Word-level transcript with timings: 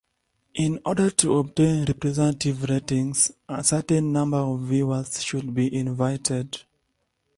In 0.55 0.79
order 0.83 1.11
to 1.11 1.37
obtain 1.37 1.85
representative 1.85 2.63
ratings, 2.67 3.31
a 3.47 3.63
certain 3.63 4.11
number 4.11 4.37
of 4.39 4.61
viewers 4.61 5.21
should 5.23 5.53
be 5.53 5.71
invited. 5.75 6.59